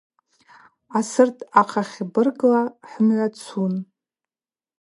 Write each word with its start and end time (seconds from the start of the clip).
Асырт 0.97 1.37
ахъахьбыргла 1.61 2.61
хӏымгӏва 2.89 3.27
цун. 3.39 3.73